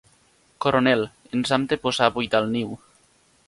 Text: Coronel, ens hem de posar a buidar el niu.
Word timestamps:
Coronel, 0.65 1.03
ens 1.39 1.53
hem 1.57 1.69
de 1.75 1.79
posar 1.85 2.09
a 2.11 2.17
buidar 2.19 2.45
el 2.47 2.51
niu. 2.59 2.77